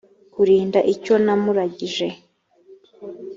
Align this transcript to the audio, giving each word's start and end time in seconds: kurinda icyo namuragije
kurinda 0.33 0.79
icyo 0.93 1.13
namuragije 1.25 2.07